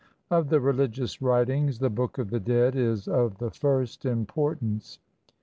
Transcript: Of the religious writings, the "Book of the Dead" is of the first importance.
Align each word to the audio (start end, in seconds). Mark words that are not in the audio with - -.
Of 0.31 0.49
the 0.49 0.59
religious 0.59 1.21
writings, 1.21 1.77
the 1.77 1.91
"Book 1.91 2.17
of 2.17 2.31
the 2.31 2.39
Dead" 2.39 2.75
is 2.75 3.07
of 3.07 3.37
the 3.37 3.51
first 3.51 4.03
importance. 4.03 4.97